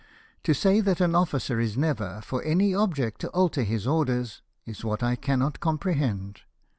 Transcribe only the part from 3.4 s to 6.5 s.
his orders, is what I cannot compre hend.